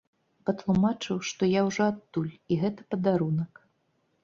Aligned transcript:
Патлумачыў, 0.49 1.17
што 1.33 1.43
я 1.51 1.61
ўжо 1.67 1.81
адтуль 1.91 2.33
і 2.35 2.53
гэта 2.65 2.81
падарунак. 2.95 3.65